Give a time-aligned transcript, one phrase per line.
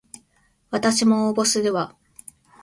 [0.71, 1.95] わたしも応募するわ